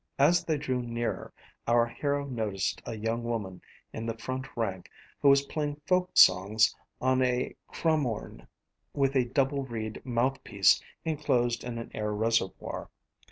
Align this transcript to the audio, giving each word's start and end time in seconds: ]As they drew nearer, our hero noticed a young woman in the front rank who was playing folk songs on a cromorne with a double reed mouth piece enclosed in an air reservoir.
]As 0.27 0.43
they 0.43 0.57
drew 0.57 0.81
nearer, 0.81 1.31
our 1.67 1.85
hero 1.85 2.25
noticed 2.25 2.81
a 2.87 2.97
young 2.97 3.23
woman 3.23 3.61
in 3.93 4.07
the 4.07 4.17
front 4.17 4.47
rank 4.57 4.89
who 5.21 5.29
was 5.29 5.43
playing 5.45 5.79
folk 5.85 6.17
songs 6.17 6.75
on 6.99 7.21
a 7.21 7.55
cromorne 7.67 8.47
with 8.95 9.15
a 9.15 9.25
double 9.25 9.63
reed 9.63 10.03
mouth 10.03 10.43
piece 10.43 10.81
enclosed 11.05 11.63
in 11.63 11.77
an 11.77 11.91
air 11.93 12.11
reservoir. 12.13 12.89